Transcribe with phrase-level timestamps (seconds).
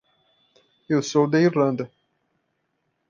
[0.93, 1.85] Eu sou da Irlanda.